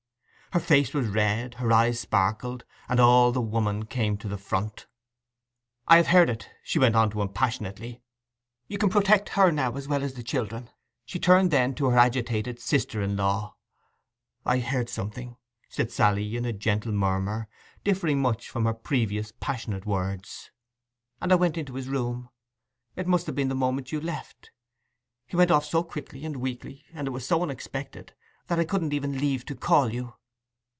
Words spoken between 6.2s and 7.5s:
it!' she went on to him